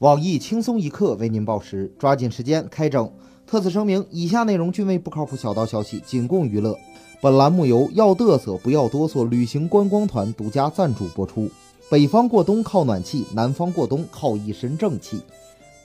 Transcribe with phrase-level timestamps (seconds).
[0.00, 3.10] 网易轻松一刻为您报时，抓紧时间开整。
[3.46, 6.76] 特此声明，以下内容均为不靠谱小道消息，仅供娱乐。
[7.22, 11.48] 本栏目由要嘚瑟不要哆嗦旅行观光团独家赞助播出。
[11.88, 15.22] 北方过冬靠暖气，南方过冬靠一身正气。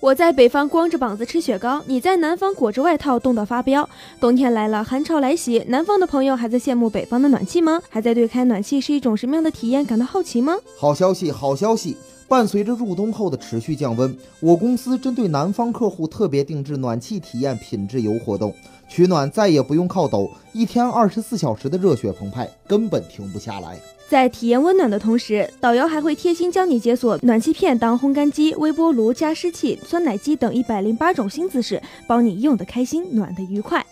[0.00, 3.88] 我在北方光着膀子吃雪糕，你在南方裹着外套冻得发飙。
[4.18, 7.80] 冬天来了，寒潮来袭，南方的朋友还在羡慕北方的暖气吗？
[7.88, 10.56] 还在对开暖气是一种什么样的体验感到好奇吗？
[10.76, 11.96] 好消息，好消息！
[12.30, 18.54] 伴随着入冬后的持续降温，我公司针对南方客户特别定制暖气体验品质游活动，
[18.88, 23.76] 取暖再也不用靠抖，一天二十四小时的热血澎湃，根本停不下来。
[24.08, 33.84] 在体验温暖的同时，导游还会贴心教你解锁暖气片当烘干机、微波炉、加湿器、酸奶机等一百零八种新姿势，帮你用得开心，暖得愉快。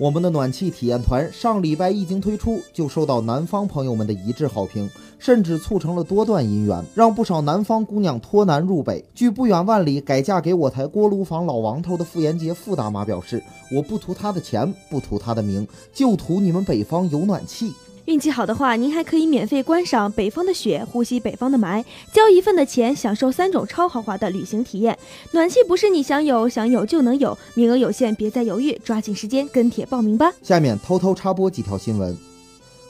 [0.00, 4.88] 我们的暖气体验团上礼拜一经推出，就受到南方朋友们的一致好评，
[5.18, 9.04] 甚至促成了多段姻缘，让不少南方姑娘脱南入北。
[9.12, 13.42] 据不远万里改嫁给我台锅炉房老王头的傅延杰傅大妈表示
[13.74, 17.72] ：“我不图他的钱，不图他的名，就图你们北方有暖气。”
[18.08, 24.98] 运气好的话，您还可以免费观赏北方的雪，呼吸北方的霾，交一份的钱享受三种超豪华的旅行体验。
[25.32, 30.32] 暖气不是你想有想有就能有，名额有限，别再犹豫，抓紧时间跟帖报名吧。
[30.42, 32.16] 下面偷偷插播几条新闻。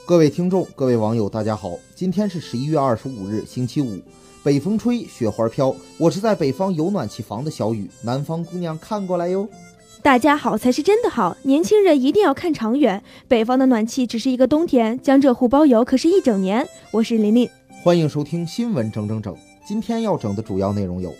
[0.06, 4.00] 各位听众，各位网友，大家好，今天是十一月二十五日，星期五，
[4.44, 9.48] 北风吹，雪花飘，我是在北方有暖气房的小雨，南方姑娘看过来哟。
[10.00, 13.02] 大家好才是真的好，年轻人一定要看长远。
[13.26, 16.66] 北方的暖气只是一个冬天，江浙沪包邮可是一整年。
[16.92, 17.48] 我是琳琳，
[17.82, 19.36] 欢迎收听新闻整整整。
[19.66, 21.12] 今天要整的主要内容有：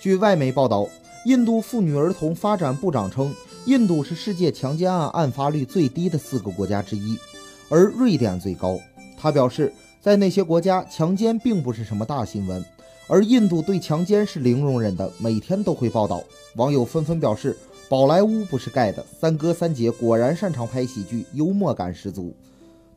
[0.00, 0.88] 据外媒报道，
[1.26, 3.32] 印度妇女儿童发展部长称，
[3.66, 7.18] 印度是世界强奸案案发率最低的四个国家之一，
[7.68, 8.78] 而瑞典最高。
[9.18, 12.64] 他表示，在那些国家，强奸并不是什么大新闻，
[13.08, 16.22] 而印度对强奸是零容忍的，每天都会报道。
[16.56, 17.56] 网友纷纷表示。
[17.88, 22.34] 宝莱坞不是盖的，三哥三姐果然擅长拍喜剧，幽默感十足。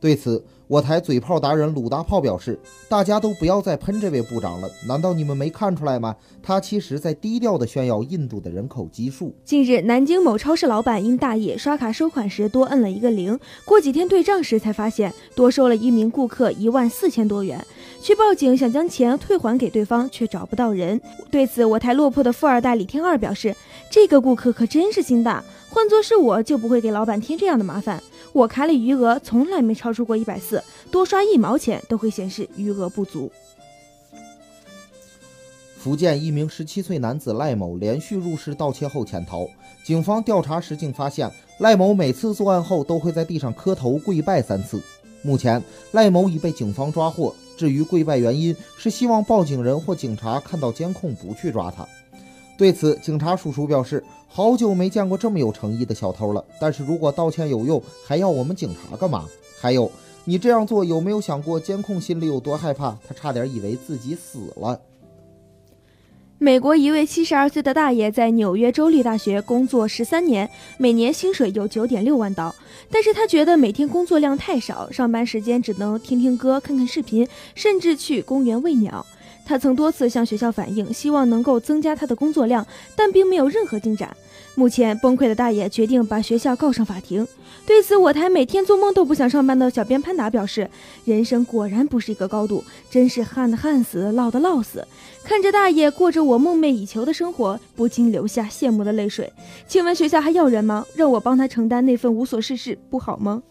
[0.00, 6.16] 对此，我台嘴炮达人鲁大炮表示：“大家都不要再喷这位部长了，难道你们没看出来吗？
[6.42, 17.62] 他其实在低调地炫耀印度的人口基数。”近日，南京某超市老板因大意刷卡收款时多摁了一个零，过几天对账时才发现多收了一名顾客一万四千多元。
[18.00, 20.98] 去报警想将钱退还给对方，却找不到人。
[21.30, 23.54] 对此，我台落魄的富二代李天二表示
[23.92, 28.02] ：“这个顾客可真是心大，换做是我就不会给老板添这样的麻烦。
[28.32, 33.30] 我卡里余额从来没超出过一百四，多刷一毛钱都会显示余额不足。”
[35.76, 39.48] 福建一名十七岁男子赖某连续入室盗窃后潜逃，
[39.82, 44.80] 警方调查时竟发现赖某每次作案后都会在地上磕头跪拜三次。
[45.22, 45.62] 目前，
[45.92, 47.34] 赖某已被警方抓获。
[47.56, 51.86] 至于跪拜原因，是希望报警人或警察看到监控不去抓他。
[52.60, 56.44] 对此，警察叔叔表示：“好久没见过这么有诚意的小偷了。
[56.60, 59.24] 但是如果道歉有用，还要我们警察干嘛？
[59.58, 59.90] 还有，
[60.26, 62.94] 你这样做有没有想过监控心里有多害怕？
[63.08, 64.78] 他差点以为自己死了。”
[66.36, 72.54] 美国一位七十二岁的大爷在纽约州立大学工作十三年，每年薪水有九点六万刀。
[72.90, 79.06] 但是他觉得每天工作量太少，上班时间只能听听歌、看看视频，甚至去公园喂鸟。
[79.50, 84.16] 他曾多次向学校反映，希望能够增加他的工作量，但并没有任何进展。
[84.54, 87.26] 目前崩溃的大爷决定把学校告上法庭。
[87.66, 90.70] 对此，我台每天做梦都不想上班的小编潘达表示
[91.04, 94.86] ：“人生果然不是一个高度，真是旱的旱死，涝的涝死。
[95.24, 99.32] 看着大爷过着我梦寐以求的生活，不禁流下羡慕的泪水。
[99.66, 100.86] 请问学校还要人吗？
[100.94, 103.42] 让我帮他承担那份无所事事，不好吗？”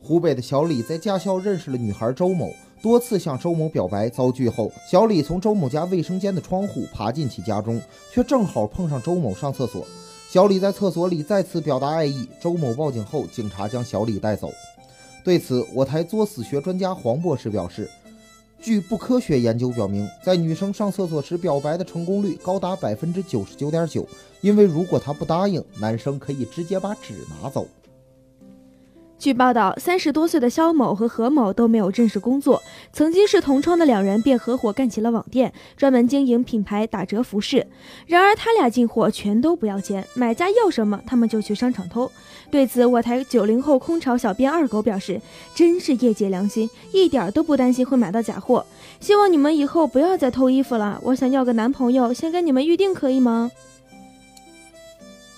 [0.00, 2.54] 湖北的小李在驾校认识了女孩周某。
[2.82, 7.80] 多次向周某表白遭拒后，小李从周某家卫生间的窗户爬进其家中，
[8.12, 9.84] 却正好碰上周某上厕所。
[10.28, 14.50] 小李在厕所里再次表达爱意，周某报警后，警察将小李带走。
[15.24, 17.90] 对此，我台作死学专家黄博士表示，
[18.60, 24.06] 据不科学研究表明，在女生上厕所时表白的成功率高达百分之九十九点九，
[24.40, 27.66] 因为如果她不答应，男生可以直接把纸拿走。
[29.18, 37.66] 据报道，三十多岁的肖某和何某都没有正式工作，曾经是同窗的两人便合伙干起了网店，专门经营品牌打折服饰。
[38.06, 42.10] 然而，他俩进货全都不要钱，买家要什么他们就去商场偷。
[42.50, 45.20] 对此，我台九零后空巢小编二狗表示
[45.56, 48.64] ：“真是业界良心，一点都不担心会买到假货。
[49.00, 51.00] 希望你们以后不要再偷衣服了。
[51.02, 53.50] 我想要个男朋友，先跟你们预定可以吗？”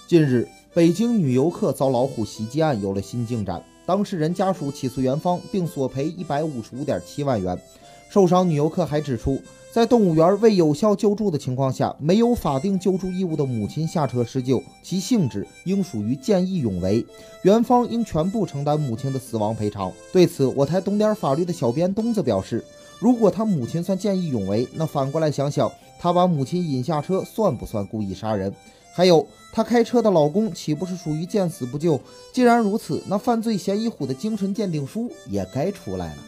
[0.08, 0.48] 近日。
[0.78, 7.60] 北京女游客遭老虎袭击案有了新进展，当事人家属起诉园方并索赔一百五十五点七万元。
[8.08, 9.42] 受伤女游客还指出，
[9.72, 17.04] 在动物园未有效救助的情况下，没有法定救助义务的母亲下车施救，其性质应属于见义勇为，
[17.42, 19.92] 园方应全部承担母亲的死亡赔偿。
[20.12, 22.64] 对此，我台懂点法律的小编东子表示，
[23.00, 28.54] 如果他母亲算见义勇为，那反过来想想，他把母亲引下车算不算故意杀人？
[28.92, 32.00] 还有，她开车的老公岂不是属于见死不救？
[32.32, 36.18] 既然如此，那犯罪嫌疑虎的精神鉴定书也该出来了。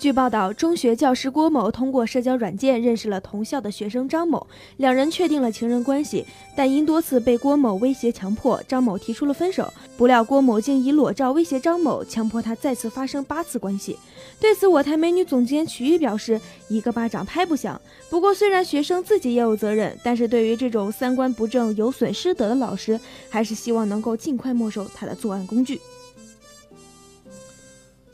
[0.00, 4.46] 据报道，中学教师郭某通过社交软件认识了同校的学生张某，
[4.78, 6.24] 两人确定了情人关系，
[6.56, 9.70] 但因多次被郭某威胁强迫，张某提出了分手。
[9.98, 13.94] 不料郭某竟以裸照威胁张某，强迫他再次发生八次关系。
[14.40, 22.98] 对此，我台美女总监曲玉表示：“一个巴掌拍不响。”不过，虽然学生自己也有责任，但是对于这种三观不正、有损师德的老师，
[23.28, 25.78] 还是希望能够尽快没收他的作案工具。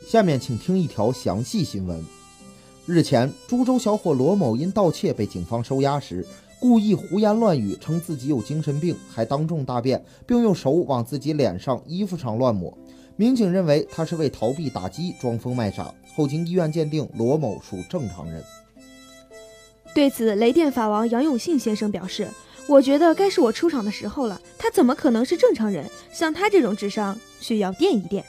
[0.07, 2.01] 下面请听一条详细新闻。
[2.85, 6.25] 日前，株洲小伙罗某因盗窃被警方收押时，
[6.61, 12.77] 故意胡言乱语，称自己有精神病，还当众大便，并用手往自己脸上、衣服上乱抹。
[13.17, 15.93] 民警认为他是为逃避打击，装疯卖傻。
[16.15, 18.41] 后经医院鉴定，罗某属正常人。
[19.93, 22.25] 对此，雷电法王杨永信先生表示
[22.69, 24.39] ：“我觉得该是我出场的时候了。
[24.57, 25.85] 他怎么可能是正常人？
[26.13, 28.23] 像他这种智商，需要垫一垫。”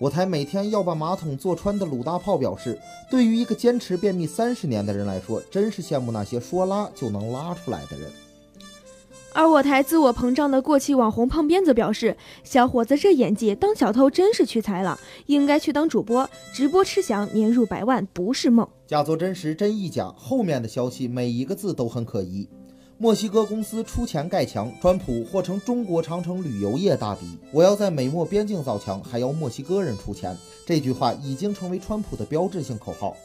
[0.00, 2.78] 我台每天要把马桶坐穿的鲁大炮表示，
[3.10, 8.08] 对于一个坚持便秘三十年的人来说，真是羡慕那些说拉就能拉出来的人。
[9.32, 18.66] 而我台自我膨胀的过气网红胖鞭子表示，小伙子这演技，当小偷真是屈才了，应该去当主播，直播吃翔，年入百万不是梦。
[18.86, 22.48] 假作真实，真亦假，后面的消息每一个字都很可疑。
[23.00, 27.38] 墨西哥公司出钱盖墙，川普或成中国长城旅游业大敌。
[27.52, 30.36] 我要在美墨边境造墙，还要墨西哥人出钱。
[30.66, 33.16] 这句话已经成为川普的标志性口号。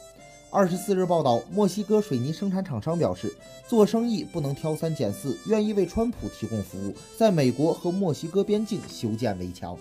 [0.48, 3.34] 二十四日报道，墨西哥水泥生产厂商表示，
[3.66, 9.76] 做生意不能挑三拣四，愿意为川普提供服务，在美国和墨西哥边境修建围墙。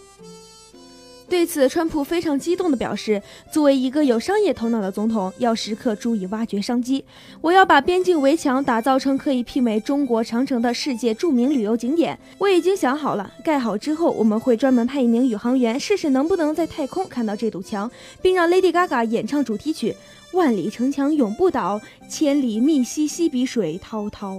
[1.29, 3.19] 对此，川普非常激动地表示
[3.51, 7.03] ：“作为一个有商业头脑的总统，要时刻注意挖掘商机。
[7.41, 12.17] 我要把边境围墙打造成可以媲美中国长城的世界著名旅游景点。
[12.37, 17.89] 我已经想好了，盖好之后，我们会专门派一名宇航员试试能不能在太空看到这堵墙，
[18.21, 19.91] 并让 Lady Gaga 演唱主题曲
[20.37, 24.35] 《万里城墙永不倒，千里密西西比水滔滔》。”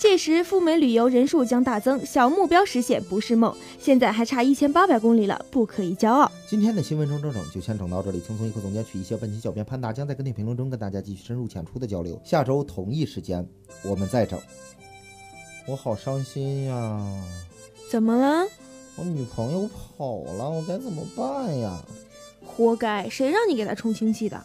[0.00, 3.54] 届时赴美旅游人数将大增，小目标实现不是梦。
[3.78, 6.32] 现在还差一千八百公里了，不可以骄傲。
[6.48, 9.14] 今天的新闻中整整就先整到这里，轻松一刻总监取一些。
[9.14, 12.18] 本期小编潘达将在跟帖评论中跟大家继续深入浅出的交流。
[12.24, 13.46] 下周同一时间
[13.84, 14.40] 我们再整。
[15.66, 17.22] 我好伤心呀！
[17.90, 18.48] 怎么了？
[18.96, 21.78] 我女朋友跑了，我该怎么办呀？
[22.42, 24.42] 活该，谁让你给她充氢气的？